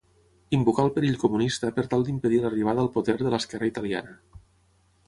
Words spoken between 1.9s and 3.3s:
tal d'impedir l'arribada al poder